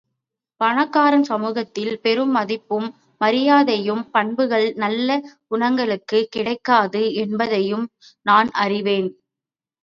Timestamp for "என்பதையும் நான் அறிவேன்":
7.23-9.09